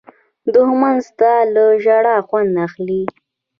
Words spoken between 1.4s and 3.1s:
له ژړا خوند اخلي